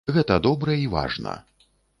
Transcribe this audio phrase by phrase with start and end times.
[0.13, 1.35] Гэта добра і важна.